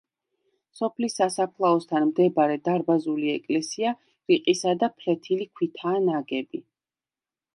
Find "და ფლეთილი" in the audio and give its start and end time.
4.85-5.47